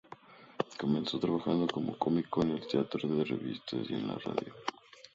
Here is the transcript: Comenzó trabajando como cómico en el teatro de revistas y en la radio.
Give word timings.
Comenzó 0.79 1.19
trabajando 1.19 1.67
como 1.71 1.95
cómico 1.95 2.41
en 2.41 2.49
el 2.57 2.67
teatro 2.67 3.07
de 3.07 3.23
revistas 3.23 3.87
y 3.87 3.93
en 3.93 4.07
la 4.07 4.15
radio. 4.17 4.51